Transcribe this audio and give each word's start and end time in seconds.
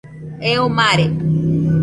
Eo 0.51 0.63
mare 0.77 1.05